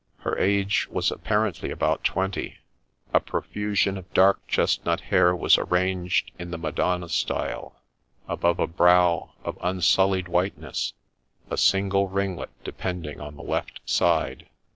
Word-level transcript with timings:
Her 0.21 0.35
age 0.39 0.87
was 0.89 1.11
apparently 1.11 1.69
about 1.69 2.03
twenty. 2.03 2.57
A 3.13 3.19
profusion 3.19 3.99
of 3.99 4.11
dark 4.15 4.47
chestnut 4.47 4.99
hair 4.99 5.35
was 5.35 5.59
arranged 5.59 6.31
in 6.39 6.49
the 6.49 6.57
Madonna 6.57 7.07
style, 7.07 7.79
above 8.27 8.57
a 8.59 8.65
brow 8.65 9.33
of 9.43 9.59
unsullied 9.61 10.27
whiteness, 10.27 10.93
a 11.51 11.55
single 11.59 12.07
ringlet 12.09 12.49
depending 12.63 13.21
on 13.21 13.35
the 13.35 13.43
left 13.43 13.79
side. 13.85 14.49